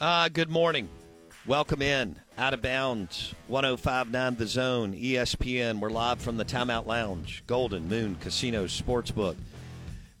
Uh, 0.00 0.28
good 0.28 0.48
morning. 0.48 0.88
Welcome 1.44 1.82
in. 1.82 2.14
Out 2.36 2.54
of 2.54 2.62
bounds, 2.62 3.34
1059 3.48 4.36
The 4.36 4.46
Zone, 4.46 4.92
ESPN. 4.94 5.80
We're 5.80 5.90
live 5.90 6.20
from 6.20 6.36
the 6.36 6.44
Timeout 6.44 6.86
Lounge, 6.86 7.42
Golden 7.48 7.88
Moon 7.88 8.16
Casino 8.20 8.66
Sportsbook. 8.66 9.34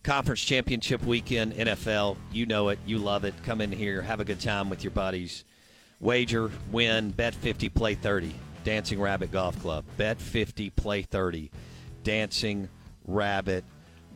Conference 0.02 0.40
Championship 0.40 1.04
Weekend, 1.04 1.52
NFL. 1.52 2.16
You 2.32 2.46
know 2.46 2.70
it. 2.70 2.80
You 2.86 2.98
love 2.98 3.22
it. 3.22 3.34
Come 3.44 3.60
in 3.60 3.70
here, 3.70 4.02
have 4.02 4.18
a 4.18 4.24
good 4.24 4.40
time 4.40 4.68
with 4.68 4.82
your 4.82 4.90
buddies. 4.90 5.44
Wager, 6.00 6.50
win, 6.72 7.10
bet 7.10 7.36
50, 7.36 7.68
play 7.68 7.94
30. 7.94 8.34
Dancing 8.64 9.00
Rabbit 9.00 9.30
Golf 9.30 9.60
Club. 9.60 9.84
Bet 9.96 10.20
50, 10.20 10.70
play 10.70 11.02
30. 11.02 11.52
Dancing 12.02 12.68
Rabbit 13.06 13.64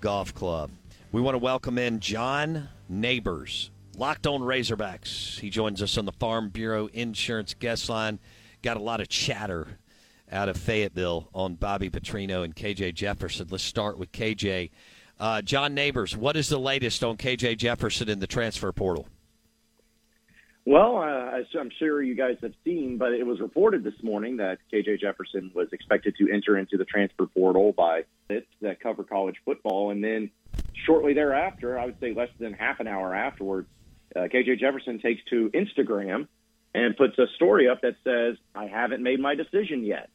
Golf 0.00 0.34
Club. 0.34 0.70
We 1.12 1.20
want 1.20 1.34
to 1.36 1.38
welcome 1.38 1.78
in 1.78 2.00
John 2.00 2.68
Nabors, 2.88 3.70
Locked 3.96 4.26
on 4.26 4.40
Razorbacks. 4.40 5.38
He 5.40 5.50
joins 5.50 5.82
us 5.82 5.98
on 5.98 6.06
the 6.06 6.12
Farm 6.12 6.48
Bureau 6.48 6.86
Insurance 6.86 7.54
Guest 7.54 7.88
Line. 7.88 8.18
Got 8.62 8.78
a 8.78 8.82
lot 8.82 9.00
of 9.00 9.08
chatter 9.08 9.78
out 10.30 10.48
of 10.48 10.56
Fayetteville 10.56 11.28
on 11.34 11.56
Bobby 11.56 11.90
Petrino 11.90 12.42
and 12.42 12.56
KJ 12.56 12.94
Jefferson. 12.94 13.48
Let's 13.50 13.62
start 13.62 13.98
with 13.98 14.10
KJ. 14.12 14.70
Uh, 15.20 15.42
John 15.42 15.74
Nabors, 15.74 16.16
what 16.16 16.36
is 16.36 16.48
the 16.48 16.58
latest 16.58 17.04
on 17.04 17.18
KJ 17.18 17.58
Jefferson 17.58 18.08
in 18.08 18.18
the 18.18 18.26
transfer 18.26 18.72
portal? 18.72 19.06
Well, 20.64 20.98
uh, 20.98 21.58
I'm 21.58 21.70
sure 21.78 22.02
you 22.02 22.14
guys 22.14 22.36
have 22.40 22.54
seen, 22.64 22.96
but 22.96 23.12
it 23.12 23.26
was 23.26 23.40
reported 23.40 23.84
this 23.84 24.00
morning 24.02 24.36
that 24.38 24.58
KJ 24.72 25.00
Jefferson 25.00 25.50
was 25.54 25.68
expected 25.72 26.14
to 26.18 26.32
enter 26.32 26.56
into 26.56 26.78
the 26.78 26.84
transfer 26.84 27.26
portal 27.26 27.72
by 27.72 28.04
that 28.28 28.80
cover 28.80 29.02
college 29.02 29.36
football, 29.44 29.90
and 29.90 30.02
then 30.02 30.30
shortly 30.86 31.14
thereafter, 31.14 31.78
I 31.78 31.86
would 31.86 31.98
say 32.00 32.14
less 32.14 32.30
than 32.38 32.52
half 32.52 32.80
an 32.80 32.86
hour 32.86 33.14
afterwards, 33.14 33.68
uh, 34.14 34.20
KJ 34.20 34.58
Jefferson 34.58 35.00
takes 35.00 35.22
to 35.30 35.50
Instagram 35.50 36.28
and 36.74 36.96
puts 36.96 37.18
a 37.18 37.26
story 37.36 37.68
up 37.68 37.82
that 37.82 37.96
says, 38.04 38.36
"I 38.54 38.66
haven't 38.66 39.02
made 39.02 39.20
my 39.20 39.34
decision 39.34 39.84
yet." 39.84 40.10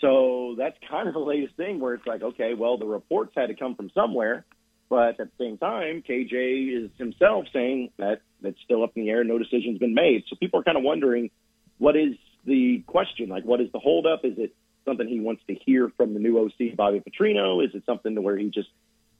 So 0.00 0.54
that's 0.56 0.76
kind 0.88 1.08
of 1.08 1.14
the 1.14 1.20
latest 1.20 1.56
thing 1.56 1.80
where 1.80 1.94
it's 1.94 2.06
like, 2.06 2.22
okay, 2.22 2.54
well, 2.54 2.78
the 2.78 2.86
reports 2.86 3.32
had 3.36 3.46
to 3.46 3.54
come 3.54 3.74
from 3.74 3.90
somewhere, 3.90 4.44
but 4.88 5.20
at 5.20 5.28
the 5.36 5.44
same 5.44 5.58
time, 5.58 6.02
KJ 6.08 6.84
is 6.84 6.90
himself 6.98 7.46
saying 7.52 7.90
that 7.98 8.20
that's 8.40 8.56
still 8.64 8.84
up 8.84 8.92
in 8.94 9.04
the 9.04 9.10
air, 9.10 9.24
no 9.24 9.38
decision's 9.38 9.78
been 9.78 9.94
made. 9.94 10.24
So 10.28 10.36
people 10.36 10.60
are 10.60 10.62
kind 10.62 10.78
of 10.78 10.84
wondering, 10.84 11.30
what 11.78 11.96
is 11.96 12.14
the 12.44 12.82
question? 12.86 13.28
Like, 13.28 13.44
what 13.44 13.60
is 13.60 13.70
the 13.72 13.80
holdup? 13.80 14.24
Is 14.24 14.38
it 14.38 14.54
something 14.84 15.08
he 15.08 15.20
wants 15.20 15.42
to 15.48 15.54
hear 15.54 15.90
from 15.96 16.14
the 16.14 16.20
new 16.20 16.38
OC, 16.38 16.76
Bobby 16.76 17.00
Petrino? 17.00 17.64
Is 17.64 17.74
it 17.74 17.82
something 17.84 18.14
to 18.14 18.20
where 18.20 18.38
he 18.38 18.50
just 18.50 18.68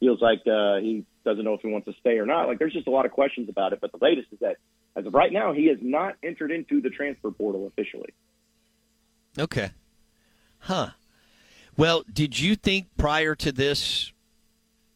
feels 0.00 0.20
like 0.20 0.40
uh, 0.46 0.76
he 0.76 1.04
doesn't 1.24 1.44
know 1.44 1.54
if 1.54 1.60
he 1.60 1.68
wants 1.68 1.86
to 1.86 1.94
stay 2.00 2.18
or 2.18 2.26
not? 2.26 2.48
Like, 2.48 2.58
there's 2.58 2.72
just 2.72 2.86
a 2.86 2.90
lot 2.90 3.06
of 3.06 3.12
questions 3.12 3.48
about 3.48 3.72
it. 3.72 3.80
But 3.80 3.92
the 3.92 3.98
latest 4.00 4.28
is 4.32 4.38
that 4.40 4.56
as 4.96 5.06
of 5.06 5.14
right 5.14 5.32
now, 5.32 5.52
he 5.52 5.66
has 5.68 5.78
not 5.80 6.16
entered 6.22 6.50
into 6.50 6.80
the 6.80 6.90
transfer 6.90 7.30
portal 7.30 7.66
officially. 7.66 8.12
Okay. 9.38 9.70
Huh. 10.60 10.90
Well, 11.76 12.04
did 12.12 12.38
you 12.40 12.56
think 12.56 12.88
prior 12.96 13.34
to 13.36 13.52
this, 13.52 14.12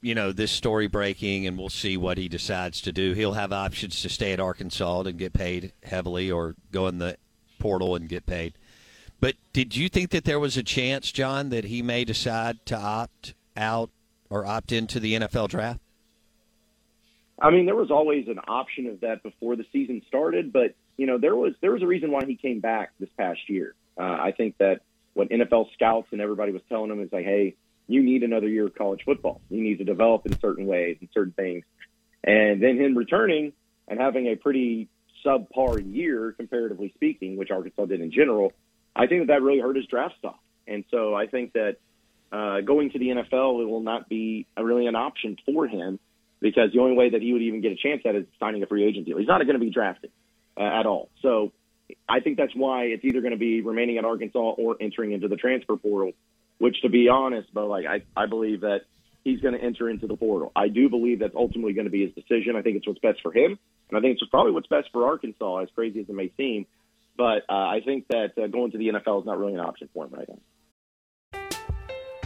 you 0.00 0.14
know, 0.14 0.32
this 0.32 0.50
story 0.50 0.88
breaking, 0.88 1.46
and 1.46 1.56
we'll 1.56 1.68
see 1.68 1.96
what 1.96 2.18
he 2.18 2.28
decides 2.28 2.80
to 2.80 2.92
do, 2.92 3.12
he'll 3.12 3.34
have 3.34 3.52
options 3.52 4.02
to 4.02 4.08
stay 4.08 4.32
at 4.32 4.40
Arkansas 4.40 5.02
and 5.02 5.18
get 5.18 5.32
paid 5.32 5.72
heavily 5.84 6.30
or 6.30 6.56
go 6.72 6.88
in 6.88 6.98
the 6.98 7.16
portal 7.60 7.94
and 7.94 8.08
get 8.08 8.26
paid. 8.26 8.54
But 9.20 9.36
did 9.52 9.76
you 9.76 9.88
think 9.88 10.10
that 10.10 10.24
there 10.24 10.40
was 10.40 10.56
a 10.56 10.64
chance, 10.64 11.12
John, 11.12 11.50
that 11.50 11.66
he 11.66 11.80
may 11.80 12.04
decide 12.04 12.66
to 12.66 12.76
opt 12.76 13.34
out 13.56 13.90
or 14.32 14.46
opt 14.46 14.72
into 14.72 14.98
the 14.98 15.14
NFL 15.14 15.48
draft? 15.48 15.80
I 17.38 17.50
mean, 17.50 17.66
there 17.66 17.76
was 17.76 17.90
always 17.90 18.28
an 18.28 18.38
option 18.46 18.86
of 18.86 19.00
that 19.00 19.22
before 19.22 19.56
the 19.56 19.66
season 19.72 20.02
started, 20.08 20.52
but 20.52 20.74
you 20.96 21.06
know, 21.06 21.18
there 21.18 21.36
was 21.36 21.54
there 21.60 21.72
was 21.72 21.82
a 21.82 21.86
reason 21.86 22.10
why 22.10 22.24
he 22.24 22.36
came 22.36 22.60
back 22.60 22.92
this 22.98 23.08
past 23.18 23.40
year. 23.48 23.74
Uh, 23.98 24.02
I 24.02 24.32
think 24.36 24.56
that 24.58 24.80
what 25.14 25.28
NFL 25.28 25.72
scouts 25.74 26.08
and 26.12 26.20
everybody 26.20 26.52
was 26.52 26.62
telling 26.68 26.90
him 26.90 27.02
is 27.02 27.12
like, 27.12 27.24
hey, 27.24 27.56
you 27.88 28.02
need 28.02 28.22
another 28.22 28.48
year 28.48 28.66
of 28.66 28.74
college 28.74 29.02
football. 29.04 29.40
You 29.50 29.62
need 29.62 29.78
to 29.78 29.84
develop 29.84 30.24
in 30.24 30.38
certain 30.40 30.66
ways 30.66 30.96
and 31.00 31.08
certain 31.12 31.32
things. 31.32 31.64
And 32.24 32.62
then 32.62 32.78
him 32.78 32.96
returning 32.96 33.52
and 33.88 34.00
having 34.00 34.28
a 34.28 34.36
pretty 34.36 34.88
subpar 35.26 35.82
year, 35.92 36.32
comparatively 36.32 36.92
speaking, 36.94 37.36
which 37.36 37.50
Arkansas 37.50 37.86
did 37.86 38.00
in 38.00 38.12
general, 38.12 38.52
I 38.94 39.06
think 39.06 39.22
that 39.22 39.34
that 39.34 39.42
really 39.42 39.60
hurt 39.60 39.76
his 39.76 39.86
draft 39.86 40.14
stock. 40.18 40.38
And 40.66 40.84
so 40.90 41.14
I 41.14 41.26
think 41.26 41.54
that 41.54 41.76
uh, 42.32 42.60
going 42.62 42.90
to 42.90 42.98
the 42.98 43.08
NFL 43.08 43.62
it 43.62 43.66
will 43.66 43.82
not 43.82 44.08
be 44.08 44.46
a, 44.56 44.64
really 44.64 44.86
an 44.86 44.96
option 44.96 45.36
for 45.44 45.66
him 45.66 45.98
because 46.40 46.72
the 46.72 46.80
only 46.80 46.96
way 46.96 47.10
that 47.10 47.22
he 47.22 47.32
would 47.32 47.42
even 47.42 47.60
get 47.60 47.72
a 47.72 47.76
chance 47.76 48.02
at 48.04 48.16
is 48.16 48.24
signing 48.40 48.62
a 48.62 48.66
free 48.66 48.84
agent 48.84 49.06
deal. 49.06 49.18
He's 49.18 49.28
not 49.28 49.38
going 49.42 49.54
to 49.54 49.64
be 49.64 49.70
drafted 49.70 50.10
uh, 50.58 50.62
at 50.62 50.86
all. 50.86 51.10
So 51.20 51.52
I 52.08 52.20
think 52.20 52.36
that's 52.38 52.54
why 52.54 52.84
it's 52.84 53.04
either 53.04 53.20
going 53.20 53.32
to 53.32 53.38
be 53.38 53.60
remaining 53.60 53.98
at 53.98 54.04
Arkansas 54.04 54.38
or 54.38 54.76
entering 54.80 55.12
into 55.12 55.28
the 55.28 55.36
transfer 55.36 55.76
portal. 55.76 56.12
Which, 56.58 56.80
to 56.82 56.88
be 56.88 57.08
honest, 57.08 57.52
but 57.52 57.66
like 57.66 57.86
I, 57.86 58.02
I 58.16 58.26
believe 58.26 58.60
that 58.60 58.82
he's 59.24 59.40
going 59.40 59.54
to 59.54 59.60
enter 59.60 59.90
into 59.90 60.06
the 60.06 60.16
portal. 60.16 60.52
I 60.54 60.68
do 60.68 60.88
believe 60.88 61.18
that's 61.18 61.34
ultimately 61.34 61.72
going 61.72 61.86
to 61.86 61.90
be 61.90 62.06
his 62.06 62.14
decision. 62.14 62.54
I 62.56 62.62
think 62.62 62.76
it's 62.76 62.86
what's 62.86 63.00
best 63.00 63.20
for 63.20 63.32
him, 63.32 63.58
and 63.88 63.98
I 63.98 64.00
think 64.00 64.18
it's 64.20 64.30
probably 64.30 64.52
what's 64.52 64.68
best 64.68 64.88
for 64.92 65.06
Arkansas, 65.06 65.58
as 65.58 65.68
crazy 65.74 66.00
as 66.00 66.08
it 66.08 66.14
may 66.14 66.30
seem. 66.36 66.66
But 67.16 67.42
uh, 67.48 67.52
I 67.52 67.80
think 67.84 68.06
that 68.08 68.38
uh, 68.40 68.46
going 68.46 68.70
to 68.72 68.78
the 68.78 68.88
NFL 68.88 69.20
is 69.20 69.26
not 69.26 69.38
really 69.38 69.54
an 69.54 69.60
option 69.60 69.88
for 69.92 70.04
him 70.04 70.12
right 70.12 70.28
now. 70.28 70.38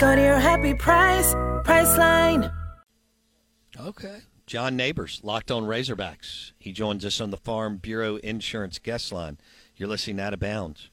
Go 0.00 0.16
to 0.16 0.22
your 0.22 0.38
happy 0.38 0.72
price, 0.72 1.34
Priceline. 1.62 2.50
Okay. 3.78 4.20
John 4.46 4.74
Nabors, 4.74 5.20
Locked 5.22 5.50
on 5.50 5.64
Razorbacks. 5.64 6.52
He 6.58 6.72
joins 6.72 7.04
us 7.04 7.20
on 7.20 7.28
the 7.28 7.36
Farm 7.36 7.76
Bureau 7.76 8.16
Insurance 8.16 8.78
guest 8.78 9.12
line. 9.12 9.36
You're 9.76 9.90
listening 9.90 10.18
out 10.18 10.32
of 10.32 10.40
bounds. 10.40 10.88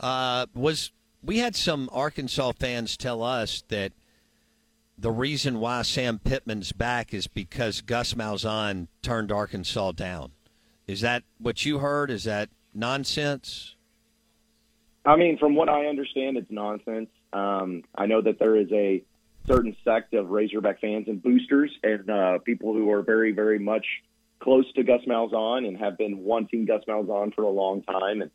Uh, 0.00 0.46
was 0.54 0.90
we 1.22 1.36
had 1.36 1.54
some 1.54 1.90
Arkansas 1.92 2.52
fans 2.58 2.96
tell 2.96 3.22
us 3.22 3.62
that 3.68 3.92
the 4.96 5.10
reason 5.10 5.60
why 5.60 5.82
Sam 5.82 6.18
Pittman's 6.18 6.72
back 6.72 7.12
is 7.12 7.26
because 7.26 7.82
Gus 7.82 8.14
Malzahn 8.14 8.88
turned 9.02 9.30
Arkansas 9.30 9.92
down. 9.92 10.32
Is 10.86 11.02
that 11.02 11.24
what 11.36 11.66
you 11.66 11.80
heard? 11.80 12.10
Is 12.10 12.24
that 12.24 12.48
nonsense? 12.72 13.76
I 15.04 15.16
mean, 15.16 15.36
from 15.36 15.54
what 15.54 15.68
I 15.68 15.84
understand, 15.88 16.38
it's 16.38 16.50
nonsense. 16.50 17.10
Um, 17.32 17.82
I 17.94 18.06
know 18.06 18.22
that 18.22 18.38
there 18.38 18.56
is 18.56 18.70
a 18.72 19.02
certain 19.46 19.76
sect 19.84 20.14
of 20.14 20.30
Razorback 20.30 20.80
fans 20.80 21.06
and 21.08 21.22
boosters 21.22 21.70
and 21.82 22.10
uh, 22.10 22.38
people 22.38 22.72
who 22.74 22.90
are 22.90 23.02
very, 23.02 23.32
very 23.32 23.58
much 23.58 23.86
close 24.40 24.70
to 24.74 24.82
Gus 24.82 25.02
Malzahn 25.06 25.66
and 25.66 25.76
have 25.78 25.96
been 25.96 26.18
wanting 26.18 26.66
Gus 26.66 26.82
Malzahn 26.88 27.34
for 27.34 27.42
a 27.42 27.50
long 27.50 27.82
time. 27.82 28.22
And 28.22 28.30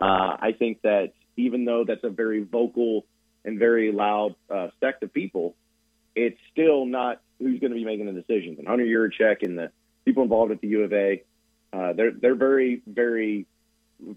uh, 0.00 0.36
I 0.40 0.54
think 0.58 0.82
that 0.82 1.12
even 1.36 1.64
though 1.64 1.84
that's 1.86 2.04
a 2.04 2.10
very 2.10 2.42
vocal 2.42 3.06
and 3.44 3.58
very 3.58 3.92
loud 3.92 4.34
uh, 4.50 4.68
sect 4.80 5.02
of 5.02 5.12
people, 5.12 5.54
it's 6.14 6.38
still 6.52 6.84
not 6.84 7.20
who's 7.38 7.60
going 7.60 7.70
to 7.70 7.76
be 7.76 7.84
making 7.84 8.06
the 8.06 8.12
decisions. 8.12 8.58
And 8.58 8.66
Hunter 8.66 8.84
Yurachek 8.84 9.42
and 9.42 9.56
the 9.56 9.70
people 10.04 10.24
involved 10.24 10.52
at 10.52 10.60
the 10.60 10.68
U 10.68 10.82
of 10.82 10.92
A, 10.92 11.22
uh, 11.72 11.92
they're 11.92 12.10
they're 12.10 12.34
very, 12.34 12.82
very, 12.86 13.46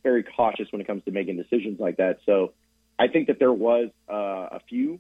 very 0.04 0.24
cautious 0.24 0.68
when 0.72 0.82
it 0.82 0.88
comes 0.88 1.04
to 1.06 1.12
making 1.12 1.38
decisions 1.38 1.80
like 1.80 1.98
that. 1.98 2.20
So 2.26 2.54
I 3.00 3.08
think 3.08 3.28
that 3.28 3.40
there 3.40 3.54
was 3.54 3.90
uh, 4.10 4.14
a 4.16 4.60
few 4.70 5.00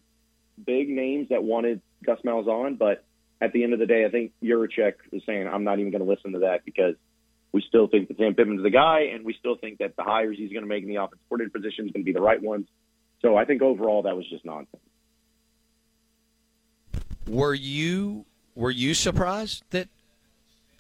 big 0.65 0.89
names 0.89 1.29
that 1.29 1.43
wanted 1.43 1.81
Gus 2.05 2.19
Malzahn, 2.25 2.77
but 2.77 3.03
at 3.39 3.53
the 3.53 3.63
end 3.63 3.73
of 3.73 3.79
the 3.79 3.85
day, 3.85 4.05
I 4.05 4.09
think 4.09 4.31
Yurachek 4.43 4.93
was 5.11 5.21
saying, 5.25 5.47
I'm 5.47 5.63
not 5.63 5.79
even 5.79 5.91
going 5.91 6.03
to 6.03 6.09
listen 6.09 6.33
to 6.33 6.39
that 6.39 6.65
because 6.65 6.95
we 7.51 7.63
still 7.67 7.87
think 7.87 8.07
that 8.07 8.17
Sam 8.17 8.35
Pittman's 8.35 8.63
the 8.63 8.69
guy, 8.69 9.09
and 9.13 9.25
we 9.25 9.35
still 9.39 9.55
think 9.55 9.79
that 9.79 9.95
the 9.95 10.03
hires 10.03 10.37
he's 10.37 10.51
going 10.51 10.63
to 10.63 10.69
make 10.69 10.83
in 10.83 10.89
the 10.89 10.95
offensive 10.95 11.19
coordinator 11.27 11.51
position 11.51 11.85
is 11.85 11.91
going 11.91 12.03
to 12.03 12.05
be 12.05 12.13
the 12.13 12.21
right 12.21 12.41
ones. 12.41 12.67
So 13.21 13.35
I 13.35 13.45
think 13.45 13.61
overall 13.61 14.03
that 14.03 14.15
was 14.15 14.27
just 14.29 14.45
nonsense. 14.45 14.81
Were 17.27 17.53
you 17.53 18.25
were 18.55 18.71
you 18.71 18.93
surprised 18.93 19.63
that 19.69 19.87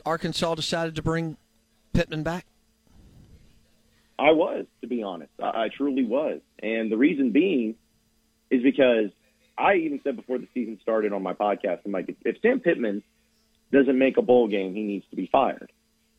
Arkansas 0.05 0.55
decided 0.55 0.95
to 0.95 1.01
bring 1.01 1.37
Pittman 1.93 2.23
back? 2.23 2.45
I 4.17 4.31
was, 4.31 4.65
to 4.81 4.87
be 4.87 5.03
honest. 5.03 5.31
I, 5.41 5.63
I 5.63 5.69
truly 5.75 6.05
was. 6.05 6.41
And 6.61 6.91
the 6.91 6.97
reason 6.97 7.31
being 7.31 7.75
is 8.49 8.61
because 8.61 9.11
I 9.57 9.75
even 9.75 10.01
said 10.03 10.15
before 10.15 10.37
the 10.37 10.47
season 10.53 10.79
started 10.81 11.13
on 11.13 11.23
my 11.23 11.33
podcast, 11.33 11.79
I'm 11.85 11.91
like, 11.91 12.15
if 12.23 12.41
Sam 12.41 12.59
Pittman 12.59 13.03
doesn't 13.71 13.97
make 13.97 14.17
a 14.17 14.21
bowl 14.21 14.47
game, 14.47 14.73
he 14.73 14.83
needs 14.83 15.05
to 15.09 15.15
be 15.15 15.27
fired. 15.31 15.71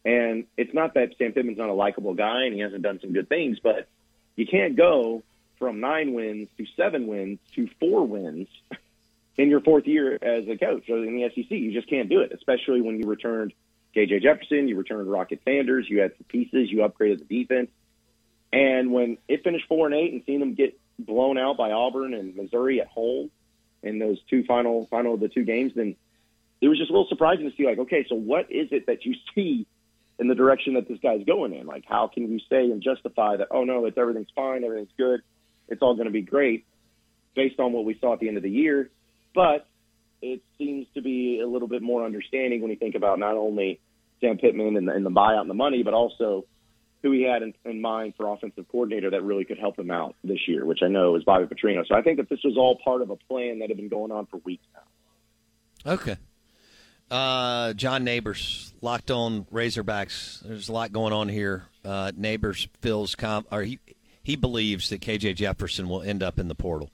And 0.05 0.47
it's 0.57 0.75
not 0.75 0.95
that 0.95 1.15
Sam 1.19 1.33
Pittman's 1.33 1.59
not 1.59 1.69
a 1.69 1.75
likable 1.75 2.15
guy 2.15 2.45
and 2.45 2.55
he 2.55 2.61
hasn't 2.61 2.83
done 2.83 2.99
some 3.01 3.13
good 3.13 3.29
things, 3.29 3.59
but 3.63 3.89
you 4.37 4.47
can't 4.47 4.77
go 4.77 5.23
from 5.59 5.81
nine 5.81 6.13
wins 6.13 6.49
to 6.59 6.67
seven 6.77 7.07
wins 7.07 7.39
to 7.55 7.69
four 7.79 8.05
wins 8.07 8.49
in 9.37 9.49
your 9.49 9.61
fourth 9.61 9.87
year 9.87 10.15
as 10.15 10.49
a 10.49 10.57
coach 10.57 10.89
in 10.89 11.17
the 11.17 11.31
SEC. 11.35 11.51
You 11.51 11.73
just 11.73 11.89
can't 11.89 12.09
do 12.09 12.21
it, 12.21 12.33
especially 12.33 12.81
when 12.81 12.99
you 12.99 13.07
returned 13.07 13.53
KJ 13.95 14.23
Jefferson, 14.23 14.69
you 14.69 14.77
returned 14.77 15.11
Rocket 15.11 15.41
Sanders, 15.45 15.87
you 15.89 16.01
had 16.01 16.13
some 16.17 16.25
pieces, 16.29 16.71
you 16.71 16.79
upgraded 16.79 17.29
the 17.29 17.43
defense. 17.43 17.71
And 18.53 18.93
when 18.93 19.19
it 19.29 19.43
finished 19.43 19.67
four 19.69 19.87
and 19.87 19.95
eight 19.95 20.13
and 20.13 20.23
seeing 20.27 20.41
them 20.41 20.55
get 20.55 20.79
blown 20.99 21.39
out 21.39 21.57
by 21.57 21.71
Auburn 21.73 22.15
and 22.15 22.37
Missouri 22.37 22.81
at 22.81 22.87
home 22.87 23.31
in 23.83 23.99
those 23.99 24.19
two 24.29 24.45
final 24.45 24.87
final 24.91 25.15
of 25.15 25.21
the 25.21 25.29
two 25.29 25.45
games, 25.45 25.73
then 25.75 25.97
it 26.61 26.69
was 26.69 26.79
just 26.79 26.91
a 26.91 26.93
little 26.93 27.09
surprising 27.09 27.51
to 27.51 27.57
see 27.57 27.67
like, 27.67 27.79
okay, 27.79 28.07
so 28.09 28.15
what 28.15 28.51
is 28.51 28.69
it 28.71 28.87
that 28.87 29.05
you 29.05 29.15
see 29.35 29.67
in 30.19 30.29
the 30.29 30.35
direction 30.35 30.75
that 30.75 30.89
this 30.89 30.99
guy's 31.03 31.25
going 31.25 31.55
in? 31.55 31.67
Like, 31.67 31.85
how 31.89 32.09
can 32.13 32.31
you 32.31 32.39
say 32.51 32.71
and 32.71 32.83
justify 32.83 33.39
that? 33.39 33.49
Oh 33.51 33.65
no, 33.65 33.87
it's 33.87 33.99
everything's 33.99 34.31
fine, 34.35 34.65
everything's 34.65 34.93
good, 34.97 35.21
it's 35.69 35.83
all 35.83 35.95
going 35.95 36.07
to 36.07 36.13
be 36.13 36.23
great, 36.23 36.67
based 37.35 37.59
on 37.59 37.73
what 37.73 37.85
we 37.85 37.99
saw 37.99 38.13
at 38.13 38.21
the 38.21 38.29
end 38.29 38.37
of 38.37 38.43
the 38.43 38.51
year. 38.51 38.91
But 39.35 39.67
it 40.21 40.43
seems 40.59 40.87
to 40.95 41.01
be 41.01 41.41
a 41.41 41.47
little 41.47 41.69
bit 41.69 41.83
more 41.83 42.05
understanding 42.05 42.61
when 42.61 42.71
you 42.71 42.77
think 42.77 42.95
about 42.95 43.19
not 43.19 43.37
only 43.37 43.81
Sam 44.21 44.39
Pittman 44.39 44.77
and 44.77 44.87
the, 44.87 44.93
and 44.93 45.05
the 45.05 45.11
buyout 45.11 45.41
and 45.41 45.51
the 45.51 45.55
money, 45.55 45.83
but 45.83 45.95
also 45.95 46.45
who 47.03 47.11
he 47.13 47.23
had 47.23 47.43
in, 47.43 47.55
in 47.65 47.81
mind 47.81 48.15
for 48.17 48.33
offensive 48.33 48.67
coordinator 48.71 49.11
that 49.11 49.23
really 49.23 49.45
could 49.45 49.59
help 49.59 49.79
him 49.79 49.91
out 49.91 50.15
this 50.23 50.47
year, 50.47 50.65
which 50.65 50.81
I 50.83 50.89
know 50.89 51.17
is 51.17 51.25
Bobby 51.25 51.47
Petrino. 51.47 51.87
So 51.87 51.95
I 51.95 52.03
think 52.03 52.19
that 52.19 52.29
this 52.29 52.41
was 52.45 52.57
all 52.57 52.79
part 52.83 53.03
of 53.03 53.11
a 53.11 53.17
plan 53.17 53.59
that 53.59 53.69
had 53.69 53.77
been 53.77 53.89
going 53.89 54.13
on 54.13 54.27
for 54.27 54.39
weeks 54.39 54.65
now. 54.75 55.93
Okay. 55.95 56.17
Uh, 57.11 57.73
John 57.75 58.05
Nabors, 58.05 58.73
locked 58.81 59.11
on 59.11 59.45
Razorbacks. 59.53 60.41
There's 60.41 60.69
a 60.69 60.73
lot 60.73 60.93
going 60.93 61.13
on 61.13 61.29
here. 61.29 61.65
Uh, 61.85 62.13
Nabors 62.17 62.69
feels 62.81 63.15
com- 63.15 63.47
or 63.51 63.63
he 63.63 63.79
he 64.23 64.37
believes 64.37 64.89
that 64.91 65.01
KJ 65.01 65.35
Jefferson 65.35 65.89
will 65.89 66.01
end 66.01 66.23
up 66.23 66.39
in 66.39 66.49
the 66.49 66.55
portal. 66.55 66.91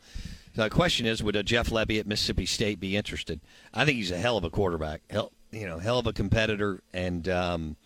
So 0.56 0.62
the 0.64 0.70
question 0.70 1.06
is, 1.06 1.22
would 1.22 1.36
a 1.36 1.42
Jeff 1.42 1.68
Lebby 1.68 2.00
at 2.00 2.06
Mississippi 2.06 2.46
State 2.46 2.80
be 2.80 2.96
interested? 2.96 3.40
I 3.72 3.84
think 3.84 3.96
he's 3.98 4.10
a 4.10 4.16
hell 4.16 4.36
of 4.36 4.44
a 4.44 4.50
quarterback, 4.50 5.02
hell, 5.08 5.30
you 5.52 5.66
know, 5.68 5.78
hell 5.78 5.98
of 5.98 6.06
a 6.06 6.12
competitor, 6.12 6.82
and 6.92 7.28
um, 7.28 7.76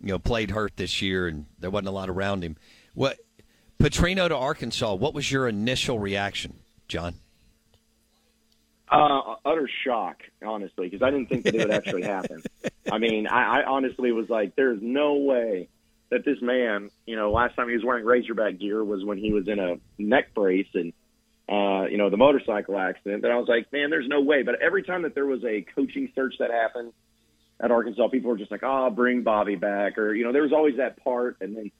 you 0.00 0.08
know 0.08 0.18
played 0.18 0.50
hurt 0.50 0.76
this 0.76 1.02
year, 1.02 1.26
and 1.26 1.46
there 1.58 1.70
wasn't 1.70 1.88
a 1.88 1.92
lot 1.92 2.08
around 2.08 2.42
him. 2.42 2.56
What 2.94 3.18
Petrino 3.78 4.28
to 4.28 4.36
Arkansas? 4.36 4.94
What 4.94 5.14
was 5.14 5.30
your 5.30 5.48
initial 5.48 5.98
reaction, 5.98 6.58
John? 6.88 7.14
Uh, 8.90 9.34
utter 9.44 9.68
shock, 9.84 10.22
honestly, 10.44 10.88
because 10.88 11.02
I 11.02 11.10
didn't 11.10 11.28
think 11.28 11.44
that 11.44 11.54
it 11.54 11.58
would 11.58 11.70
actually 11.70 12.02
happen. 12.04 12.42
I 12.90 12.98
mean, 12.98 13.26
I, 13.26 13.60
I 13.60 13.64
honestly 13.64 14.12
was 14.12 14.30
like, 14.30 14.56
"There's 14.56 14.80
no 14.80 15.16
way 15.16 15.68
that 16.10 16.24
this 16.24 16.40
man, 16.40 16.90
you 17.06 17.16
know, 17.16 17.30
last 17.30 17.54
time 17.54 17.68
he 17.68 17.74
was 17.74 17.84
wearing 17.84 18.04
Razorback 18.04 18.58
gear 18.58 18.82
was 18.82 19.04
when 19.04 19.18
he 19.18 19.32
was 19.32 19.46
in 19.46 19.58
a 19.58 19.76
neck 19.98 20.32
brace 20.34 20.68
and, 20.72 20.94
uh, 21.50 21.86
you 21.86 21.98
know, 21.98 22.08
the 22.08 22.16
motorcycle 22.16 22.78
accident." 22.78 23.24
And 23.24 23.32
I 23.32 23.36
was 23.36 23.48
like, 23.48 23.70
"Man, 23.72 23.90
there's 23.90 24.08
no 24.08 24.22
way." 24.22 24.42
But 24.42 24.62
every 24.62 24.82
time 24.82 25.02
that 25.02 25.14
there 25.14 25.26
was 25.26 25.44
a 25.44 25.66
coaching 25.74 26.10
search 26.14 26.36
that 26.38 26.50
happened 26.50 26.92
at 27.60 27.70
Arkansas, 27.70 28.08
people 28.08 28.30
were 28.30 28.38
just 28.38 28.50
like, 28.50 28.62
"Oh, 28.62 28.90
bring 28.90 29.22
Bobby 29.22 29.56
back," 29.56 29.98
or 29.98 30.14
you 30.14 30.24
know, 30.24 30.32
there 30.32 30.42
was 30.42 30.52
always 30.52 30.76
that 30.76 31.02
part, 31.02 31.36
and 31.40 31.56
then 31.56 31.70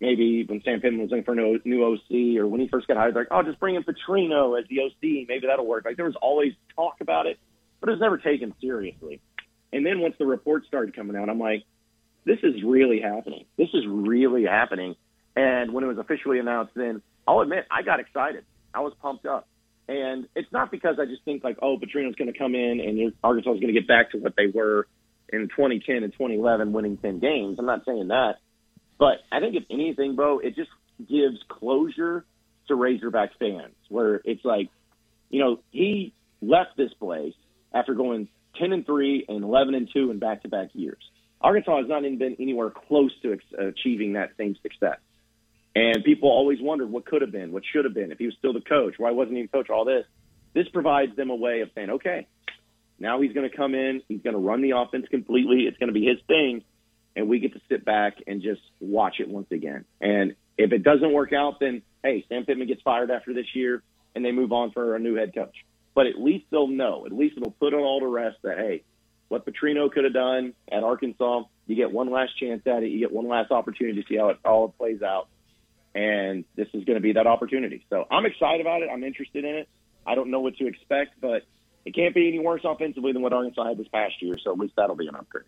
maybe 0.00 0.44
when 0.46 0.62
Sam 0.64 0.80
Pittman 0.80 1.00
was 1.00 1.10
looking 1.10 1.24
for 1.24 1.32
a 1.32 1.58
new 1.64 1.84
OC 1.84 2.38
or 2.38 2.46
when 2.46 2.60
he 2.60 2.68
first 2.68 2.86
got 2.86 2.96
hired, 2.96 3.14
like, 3.14 3.28
oh, 3.30 3.42
just 3.42 3.58
bring 3.58 3.74
in 3.74 3.82
Petrino 3.82 4.58
as 4.58 4.66
the 4.68 4.80
OC. 4.80 5.26
Maybe 5.28 5.46
that'll 5.48 5.66
work. 5.66 5.84
Like 5.84 5.96
there 5.96 6.04
was 6.06 6.16
always 6.20 6.52
talk 6.76 6.96
about 7.00 7.26
it, 7.26 7.38
but 7.80 7.88
it 7.88 7.92
was 7.92 8.00
never 8.00 8.18
taken 8.18 8.54
seriously. 8.60 9.20
And 9.72 9.84
then 9.84 10.00
once 10.00 10.14
the 10.18 10.26
reports 10.26 10.66
started 10.66 10.94
coming 10.94 11.16
out, 11.16 11.28
I'm 11.28 11.38
like, 11.38 11.64
this 12.24 12.38
is 12.42 12.62
really 12.64 13.00
happening. 13.00 13.44
This 13.56 13.68
is 13.74 13.84
really 13.86 14.44
happening. 14.44 14.94
And 15.36 15.72
when 15.72 15.84
it 15.84 15.88
was 15.88 15.98
officially 15.98 16.38
announced, 16.38 16.72
then 16.74 17.02
I'll 17.26 17.40
admit 17.40 17.66
I 17.70 17.82
got 17.82 18.00
excited. 18.00 18.44
I 18.72 18.80
was 18.80 18.92
pumped 19.00 19.26
up. 19.26 19.46
And 19.88 20.28
it's 20.34 20.50
not 20.52 20.70
because 20.70 20.96
I 21.00 21.06
just 21.06 21.24
think 21.24 21.42
like, 21.42 21.58
oh, 21.62 21.78
Petrino's 21.78 22.14
going 22.16 22.32
to 22.32 22.38
come 22.38 22.54
in 22.54 22.80
and 22.80 23.12
Arkansas 23.24 23.54
is 23.54 23.60
going 23.60 23.72
to 23.72 23.80
get 23.80 23.88
back 23.88 24.12
to 24.12 24.18
what 24.18 24.34
they 24.36 24.46
were 24.46 24.86
in 25.30 25.48
2010 25.48 26.02
and 26.02 26.12
2011, 26.12 26.72
winning 26.72 26.96
10 26.96 27.18
games. 27.18 27.58
I'm 27.58 27.66
not 27.66 27.84
saying 27.84 28.08
that. 28.08 28.36
But 28.98 29.18
I 29.30 29.40
think 29.40 29.54
if 29.54 29.64
anything, 29.70 30.16
bro, 30.16 30.38
it 30.40 30.56
just 30.56 30.70
gives 30.98 31.38
closure 31.48 32.24
to 32.68 32.74
Razorback 32.74 33.30
fans 33.38 33.74
where 33.88 34.20
it's 34.24 34.44
like, 34.44 34.68
you 35.30 35.40
know, 35.40 35.60
he 35.70 36.12
left 36.40 36.76
this 36.76 36.92
place 36.94 37.34
after 37.72 37.94
going 37.94 38.28
10 38.58 38.72
and 38.72 38.86
3 38.86 39.26
and 39.28 39.44
11 39.44 39.74
and 39.74 39.88
2 39.92 40.10
in 40.10 40.18
back 40.18 40.42
to 40.42 40.48
back 40.48 40.70
years. 40.72 41.02
Arkansas 41.40 41.78
has 41.78 41.88
not 41.88 42.04
even 42.04 42.18
been 42.18 42.36
anywhere 42.40 42.70
close 42.70 43.12
to 43.22 43.38
achieving 43.58 44.14
that 44.14 44.30
same 44.36 44.56
success. 44.62 44.98
And 45.76 46.02
people 46.02 46.28
always 46.28 46.58
wondered 46.60 46.90
what 46.90 47.06
could 47.06 47.22
have 47.22 47.30
been, 47.30 47.52
what 47.52 47.62
should 47.72 47.84
have 47.84 47.94
been, 47.94 48.10
if 48.10 48.18
he 48.18 48.26
was 48.26 48.34
still 48.38 48.52
the 48.52 48.60
coach, 48.60 48.94
why 48.98 49.12
wasn't 49.12 49.36
he 49.36 49.42
the 49.42 49.48
coach, 49.48 49.70
all 49.70 49.84
this. 49.84 50.04
This 50.54 50.66
provides 50.72 51.14
them 51.14 51.30
a 51.30 51.36
way 51.36 51.60
of 51.60 51.70
saying, 51.74 51.90
okay, 51.90 52.26
now 52.98 53.20
he's 53.20 53.32
going 53.32 53.48
to 53.48 53.56
come 53.56 53.74
in, 53.74 54.02
he's 54.08 54.22
going 54.22 54.34
to 54.34 54.40
run 54.40 54.62
the 54.62 54.72
offense 54.72 55.06
completely, 55.10 55.62
it's 55.62 55.78
going 55.78 55.88
to 55.88 55.98
be 55.98 56.04
his 56.04 56.18
thing, 56.26 56.64
and 57.14 57.28
we 57.28 57.38
get 57.40 57.52
to 57.54 57.60
sit 57.68 57.84
back 57.84 58.18
and 58.26 58.42
just 58.42 58.60
watch 58.80 59.16
it 59.20 59.28
once 59.28 59.50
again. 59.50 59.84
And 60.00 60.34
if 60.56 60.72
it 60.72 60.82
doesn't 60.82 61.12
work 61.12 61.32
out, 61.32 61.60
then 61.60 61.82
hey, 62.02 62.24
Sam 62.28 62.44
Pittman 62.44 62.68
gets 62.68 62.82
fired 62.82 63.10
after 63.10 63.34
this 63.34 63.46
year, 63.54 63.82
and 64.14 64.24
they 64.24 64.32
move 64.32 64.52
on 64.52 64.70
for 64.72 64.96
a 64.96 64.98
new 64.98 65.14
head 65.14 65.34
coach. 65.34 65.54
But 65.94 66.06
at 66.06 66.18
least 66.18 66.46
they'll 66.50 66.68
know. 66.68 67.06
At 67.06 67.12
least 67.12 67.36
it'll 67.36 67.50
put 67.50 67.72
it 67.72 67.76
all 67.76 68.00
to 68.00 68.06
rest 68.06 68.36
that 68.42 68.58
hey, 68.58 68.82
what 69.28 69.44
Petrino 69.44 69.90
could 69.90 70.04
have 70.04 70.14
done 70.14 70.54
at 70.70 70.82
Arkansas, 70.82 71.42
you 71.66 71.76
get 71.76 71.92
one 71.92 72.10
last 72.10 72.38
chance 72.38 72.62
at 72.66 72.82
it. 72.82 72.90
You 72.90 72.98
get 72.98 73.12
one 73.12 73.28
last 73.28 73.50
opportunity 73.50 74.02
to 74.02 74.08
see 74.08 74.16
how 74.16 74.30
it 74.30 74.38
all 74.44 74.68
plays 74.70 75.02
out. 75.02 75.28
And 75.94 76.44
this 76.56 76.68
is 76.72 76.84
going 76.84 76.96
to 76.96 77.02
be 77.02 77.12
that 77.12 77.26
opportunity. 77.26 77.84
So 77.90 78.06
I'm 78.10 78.24
excited 78.24 78.60
about 78.60 78.82
it. 78.82 78.88
I'm 78.92 79.04
interested 79.04 79.44
in 79.44 79.54
it. 79.56 79.68
I 80.06 80.14
don't 80.14 80.30
know 80.30 80.40
what 80.40 80.56
to 80.56 80.66
expect, 80.66 81.20
but 81.20 81.42
it 81.88 81.94
can't 81.94 82.14
be 82.14 82.28
any 82.28 82.38
worse 82.38 82.60
offensively 82.64 83.12
than 83.12 83.22
what 83.22 83.32
Arkansas 83.32 83.66
had 83.66 83.78
this 83.78 83.88
past 83.88 84.20
year. 84.20 84.36
So 84.44 84.52
at 84.52 84.58
least 84.58 84.74
that'll 84.76 84.94
be 84.94 85.08
an 85.08 85.14
upgrade. 85.14 85.46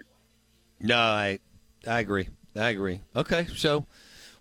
No, 0.80 0.96
I 0.96 1.38
I 1.86 2.00
agree. 2.00 2.28
I 2.56 2.70
agree. 2.70 3.02
Okay, 3.14 3.46
so 3.54 3.86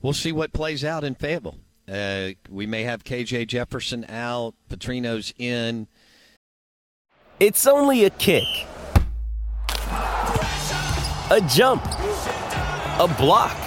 we'll 0.01 0.13
see 0.13 0.31
what 0.31 0.53
plays 0.53 0.85
out 0.85 1.03
in 1.03 1.15
Fayetteville. 1.15 1.57
Uh, 1.91 2.29
we 2.49 2.65
may 2.65 2.83
have 2.83 3.03
KJ 3.03 3.47
Jefferson 3.47 4.05
out, 4.07 4.53
Petrino's 4.69 5.33
in. 5.37 5.87
It's 7.39 7.67
only 7.67 8.05
a 8.05 8.09
kick, 8.11 8.47
a 9.81 11.41
jump, 11.49 11.83
a 11.85 13.13
block. 13.17 13.57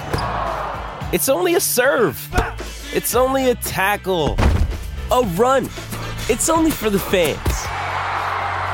It's 1.13 1.29
only 1.29 1.55
a 1.55 1.61
serve. 1.61 2.29
It's 2.95 3.15
only 3.15 3.51
a 3.51 3.55
tackle, 3.57 4.37
a 5.11 5.23
run. 5.37 5.67
It's 6.31 6.49
only 6.49 6.71
for 6.71 6.89
the 6.89 6.99
fans. 6.99 7.82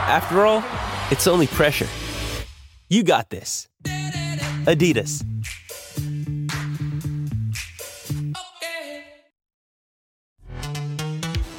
After 0.08 0.46
all, 0.46 0.64
it's 1.10 1.26
only 1.26 1.46
pressure. 1.46 1.86
You 2.88 3.02
got 3.02 3.28
this. 3.28 3.68
Adidas. 4.64 5.22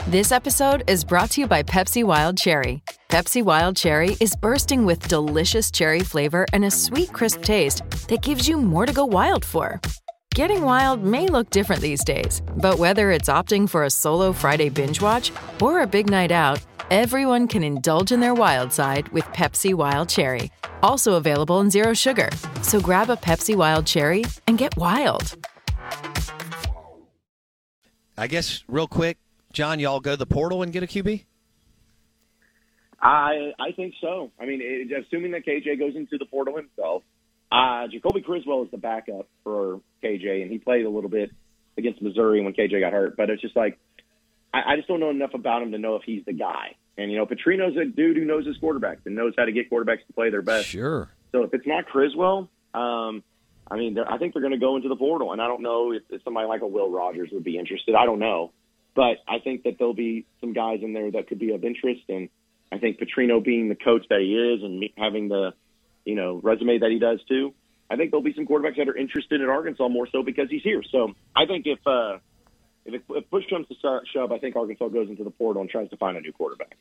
This 0.07 0.31
episode 0.31 0.83
is 0.87 1.03
brought 1.03 1.29
to 1.31 1.41
you 1.41 1.47
by 1.47 1.61
Pepsi 1.61 2.03
Wild 2.03 2.39
Cherry. 2.39 2.81
Pepsi 3.09 3.43
Wild 3.43 3.77
Cherry 3.77 4.17
is 4.19 4.35
bursting 4.35 4.83
with 4.83 5.07
delicious 5.07 5.69
cherry 5.69 5.99
flavor 5.99 6.47
and 6.51 6.65
a 6.65 6.71
sweet, 6.71 7.13
crisp 7.13 7.43
taste 7.43 7.83
that 8.07 8.23
gives 8.23 8.49
you 8.49 8.57
more 8.57 8.87
to 8.87 8.93
go 8.93 9.05
wild 9.05 9.45
for. 9.45 9.79
Getting 10.35 10.61
wild 10.61 11.03
may 11.03 11.27
look 11.27 11.49
different 11.49 11.81
these 11.81 12.03
days, 12.03 12.41
but 12.57 12.77
whether 12.77 13.09
it's 13.11 13.29
opting 13.29 13.67
for 13.67 13.83
a 13.83 13.89
solo 13.89 14.31
Friday 14.31 14.69
binge 14.69 15.01
watch 15.01 15.31
or 15.59 15.81
a 15.81 15.87
big 15.87 16.09
night 16.09 16.31
out, 16.31 16.61
everyone 16.91 17.47
can 17.47 17.63
indulge 17.63 18.11
in 18.11 18.19
their 18.19 18.35
wild 18.35 18.71
side 18.71 19.09
with 19.09 19.25
Pepsi 19.25 19.73
Wild 19.73 20.07
Cherry. 20.07 20.51
Also 20.83 21.13
available 21.15 21.59
in 21.61 21.69
Zero 21.71 21.93
Sugar. 21.93 22.29
So 22.61 22.79
grab 22.79 23.09
a 23.09 23.17
Pepsi 23.17 23.55
Wild 23.55 23.87
Cherry 23.87 24.23
and 24.47 24.57
get 24.57 24.77
wild. 24.77 25.35
I 28.15 28.27
guess 28.27 28.63
real 28.67 28.87
quick, 28.87 29.17
John, 29.51 29.79
y'all 29.79 29.99
go 29.99 30.11
to 30.11 30.17
the 30.17 30.27
portal 30.27 30.61
and 30.61 30.71
get 30.71 30.83
a 30.83 30.87
QB. 30.87 31.25
I 33.01 33.51
I 33.59 33.71
think 33.75 33.95
so. 33.99 34.31
I 34.39 34.45
mean, 34.45 34.59
it, 34.61 35.05
assuming 35.05 35.31
that 35.31 35.45
KJ 35.45 35.79
goes 35.79 35.95
into 35.95 36.17
the 36.17 36.25
portal 36.25 36.55
himself, 36.55 37.03
uh, 37.51 37.87
Jacoby 37.87 38.21
Criswell 38.21 38.63
is 38.63 38.71
the 38.71 38.77
backup 38.77 39.27
for 39.43 39.81
KJ, 40.03 40.41
and 40.41 40.51
he 40.51 40.59
played 40.59 40.85
a 40.85 40.89
little 40.89 41.09
bit 41.09 41.31
against 41.77 42.01
Missouri 42.01 42.41
when 42.43 42.53
KJ 42.53 42.79
got 42.79 42.93
hurt. 42.93 43.17
But 43.17 43.29
it's 43.29 43.41
just 43.41 43.55
like 43.55 43.79
I, 44.53 44.73
I 44.73 44.75
just 44.75 44.87
don't 44.87 44.99
know 44.99 45.09
enough 45.09 45.33
about 45.33 45.61
him 45.61 45.71
to 45.71 45.77
know 45.77 45.95
if 45.95 46.03
he's 46.03 46.23
the 46.25 46.33
guy. 46.33 46.75
And 46.97 47.11
you 47.11 47.17
know, 47.17 47.25
Petrino's 47.25 47.77
a 47.77 47.85
dude 47.85 48.17
who 48.17 48.25
knows 48.25 48.45
his 48.45 48.57
quarterbacks 48.57 49.05
and 49.05 49.15
knows 49.15 49.33
how 49.37 49.45
to 49.45 49.51
get 49.51 49.69
quarterbacks 49.69 50.05
to 50.07 50.13
play 50.13 50.29
their 50.29 50.41
best. 50.41 50.67
Sure. 50.67 51.09
So 51.31 51.43
if 51.43 51.53
it's 51.53 51.65
not 51.65 51.85
Criswell, 51.85 52.49
um, 52.73 53.23
I 53.71 53.77
mean, 53.77 53.97
I 53.99 54.17
think 54.17 54.33
they're 54.33 54.41
going 54.41 54.53
to 54.53 54.59
go 54.59 54.75
into 54.75 54.89
the 54.89 54.95
portal, 54.95 55.31
and 55.31 55.41
I 55.41 55.47
don't 55.47 55.61
know 55.61 55.93
if, 55.93 56.03
if 56.09 56.23
somebody 56.23 56.47
like 56.47 56.61
a 56.61 56.67
Will 56.67 56.91
Rogers 56.91 57.29
would 57.31 57.43
be 57.43 57.57
interested. 57.57 57.95
I 57.95 58.05
don't 58.05 58.19
know, 58.19 58.51
but 58.95 59.17
I 59.27 59.39
think 59.43 59.63
that 59.63 59.77
there'll 59.77 59.93
be 59.93 60.25
some 60.41 60.53
guys 60.53 60.79
in 60.81 60.93
there 60.93 61.11
that 61.11 61.27
could 61.27 61.39
be 61.39 61.53
of 61.53 61.63
interest, 61.63 62.01
and 62.09 62.29
I 62.71 62.79
think 62.79 62.99
Petrino 62.99 63.43
being 63.43 63.69
the 63.69 63.75
coach 63.75 64.05
that 64.09 64.19
he 64.21 64.35
is 64.35 64.63
and 64.63 64.83
having 64.97 65.29
the, 65.29 65.53
you 66.09 66.15
know, 66.15 66.39
resume 66.41 66.79
that 66.79 66.89
he 66.89 66.97
does 66.97 67.19
too, 67.27 67.53
I 67.89 67.95
think 67.95 68.11
there'll 68.11 68.23
be 68.23 68.33
some 68.33 68.47
quarterbacks 68.47 68.77
that 68.77 68.89
are 68.89 68.97
interested 68.97 69.41
in 69.41 69.49
Arkansas 69.49 69.87
more 69.87 70.07
so 70.11 70.23
because 70.23 70.49
he's 70.49 70.63
here. 70.63 70.81
So 70.91 71.13
I 71.35 71.45
think 71.45 71.67
if 71.67 71.79
uh, 71.85 72.17
if, 72.85 72.95
it, 72.95 73.03
if 73.09 73.29
push 73.29 73.43
comes 73.49 73.67
to 73.67 74.01
shove, 74.13 74.31
I 74.31 74.39
think 74.39 74.55
Arkansas 74.55 74.87
goes 74.89 75.09
into 75.09 75.23
the 75.23 75.29
portal 75.29 75.61
and 75.61 75.69
tries 75.69 75.89
to 75.89 75.97
find 75.97 76.17
a 76.17 76.21
new 76.21 76.33
quarterback. 76.33 76.75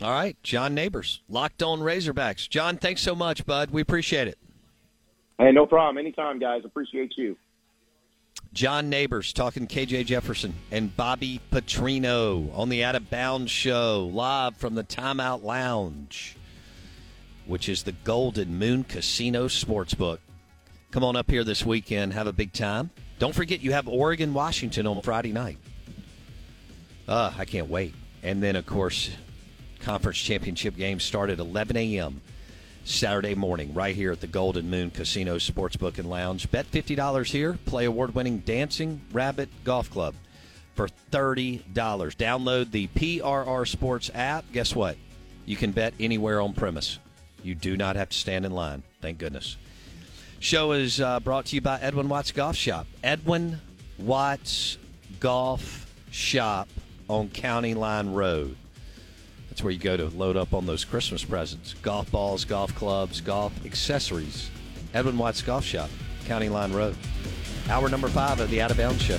All 0.00 0.10
right, 0.10 0.36
John 0.42 0.74
Nabors, 0.74 1.20
locked 1.28 1.62
on 1.62 1.80
Razorbacks. 1.80 2.48
John, 2.48 2.76
thanks 2.76 3.00
so 3.02 3.14
much, 3.14 3.44
bud. 3.44 3.70
We 3.70 3.82
appreciate 3.82 4.28
it. 4.28 4.38
Hey, 5.38 5.52
no 5.52 5.66
problem. 5.66 5.98
Anytime, 5.98 6.38
guys. 6.38 6.62
Appreciate 6.64 7.12
you. 7.16 7.36
John 8.52 8.88
Nabors 8.88 9.32
talking 9.32 9.66
KJ 9.66 10.06
Jefferson 10.06 10.54
and 10.70 10.96
Bobby 10.96 11.40
Petrino 11.52 12.56
on 12.56 12.68
the 12.68 12.82
Out 12.82 12.94
of 12.94 13.10
Bounds 13.10 13.50
show, 13.50 14.10
live 14.12 14.56
from 14.56 14.74
the 14.74 14.84
Timeout 14.84 15.42
Lounge, 15.42 16.37
which 17.48 17.68
is 17.68 17.82
the 17.82 17.92
Golden 18.04 18.56
Moon 18.58 18.84
Casino 18.84 19.48
Sportsbook. 19.48 20.18
Come 20.92 21.02
on 21.02 21.16
up 21.16 21.30
here 21.30 21.42
this 21.42 21.66
weekend, 21.66 22.12
have 22.12 22.28
a 22.28 22.32
big 22.32 22.52
time. 22.52 22.90
Don't 23.18 23.34
forget 23.34 23.60
you 23.60 23.72
have 23.72 23.88
Oregon 23.88 24.32
Washington 24.32 24.86
on 24.86 25.02
Friday 25.02 25.32
night. 25.32 25.58
Uh, 27.08 27.32
I 27.36 27.44
can't 27.44 27.68
wait. 27.68 27.94
And 28.22 28.42
then, 28.42 28.54
of 28.54 28.66
course, 28.66 29.10
conference 29.80 30.18
championship 30.18 30.76
games 30.76 31.02
start 31.02 31.30
at 31.30 31.40
11 31.40 31.76
a.m. 31.76 32.20
Saturday 32.84 33.34
morning, 33.34 33.74
right 33.74 33.94
here 33.94 34.12
at 34.12 34.20
the 34.20 34.26
Golden 34.26 34.70
Moon 34.70 34.90
Casino 34.90 35.36
Sportsbook 35.36 35.98
and 35.98 36.08
Lounge. 36.08 36.50
Bet 36.50 36.70
$50 36.70 37.24
here. 37.26 37.58
Play 37.66 37.86
award 37.86 38.14
winning 38.14 38.38
Dancing 38.38 39.00
Rabbit 39.12 39.48
Golf 39.64 39.90
Club 39.90 40.14
for 40.74 40.88
$30. 41.10 41.62
Download 41.64 42.70
the 42.70 42.86
PRR 42.88 43.66
Sports 43.66 44.10
app. 44.14 44.44
Guess 44.52 44.74
what? 44.74 44.96
You 45.44 45.56
can 45.56 45.72
bet 45.72 45.92
anywhere 45.98 46.40
on 46.40 46.52
premise. 46.54 46.98
You 47.42 47.54
do 47.54 47.76
not 47.76 47.96
have 47.96 48.10
to 48.10 48.16
stand 48.16 48.44
in 48.44 48.52
line. 48.52 48.82
Thank 49.00 49.18
goodness. 49.18 49.56
Show 50.40 50.72
is 50.72 51.00
uh, 51.00 51.20
brought 51.20 51.46
to 51.46 51.56
you 51.56 51.60
by 51.60 51.78
Edwin 51.80 52.08
Watts 52.08 52.32
Golf 52.32 52.56
Shop. 52.56 52.86
Edwin 53.02 53.60
Watts 53.98 54.78
Golf 55.20 55.92
Shop 56.10 56.68
on 57.08 57.28
County 57.30 57.74
Line 57.74 58.12
Road. 58.12 58.56
That's 59.48 59.62
where 59.62 59.72
you 59.72 59.80
go 59.80 59.96
to 59.96 60.06
load 60.10 60.36
up 60.36 60.54
on 60.54 60.66
those 60.66 60.84
Christmas 60.84 61.24
presents 61.24 61.74
golf 61.82 62.10
balls, 62.12 62.44
golf 62.44 62.74
clubs, 62.76 63.20
golf 63.20 63.52
accessories. 63.66 64.50
Edwin 64.94 65.18
Watts 65.18 65.42
Golf 65.42 65.64
Shop, 65.64 65.90
County 66.26 66.48
Line 66.48 66.72
Road. 66.72 66.94
Hour 67.68 67.88
number 67.88 68.08
five 68.08 68.40
of 68.40 68.50
the 68.50 68.62
Out 68.62 68.70
of 68.70 68.76
Bounds 68.76 69.02
Show. 69.02 69.18